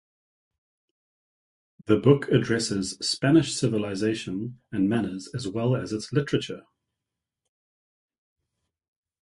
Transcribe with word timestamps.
The 1.85 1.97
book 1.97 2.27
addresses 2.29 2.97
Spanish 3.07 3.53
civilization 3.53 4.59
and 4.71 4.89
manners 4.89 5.27
as 5.35 5.47
well 5.47 5.75
as 5.75 5.93
its 5.93 6.11
literature. 6.11 6.63